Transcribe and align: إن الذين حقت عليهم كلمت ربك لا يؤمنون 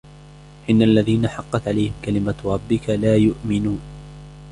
إن 0.69 0.81
الذين 0.81 1.27
حقت 1.27 1.67
عليهم 1.67 1.93
كلمت 2.05 2.45
ربك 2.45 2.89
لا 2.89 3.15
يؤمنون 3.15 3.79